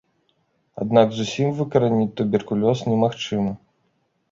Аднак 0.85 1.07
зусім 1.17 1.51
выкараніць 1.59 2.09
туберкулёз 2.23 2.85
немагчыма. 2.91 3.57